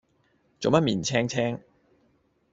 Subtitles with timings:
[0.59, 1.59] 做乜面青青